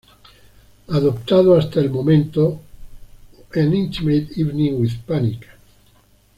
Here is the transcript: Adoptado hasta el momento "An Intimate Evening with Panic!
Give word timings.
Adoptado 0.87 1.55
hasta 1.55 1.79
el 1.79 1.91
momento 1.91 2.59
"An 3.53 3.71
Intimate 3.71 4.29
Evening 4.35 4.81
with 4.81 4.93
Panic! 5.05 5.47